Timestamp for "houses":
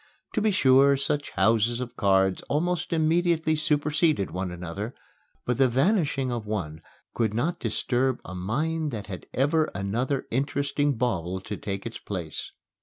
1.29-1.79